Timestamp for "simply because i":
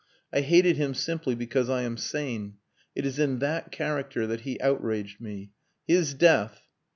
0.95-1.83